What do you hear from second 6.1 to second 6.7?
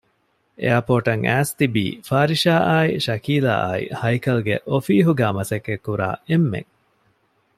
އެންމެން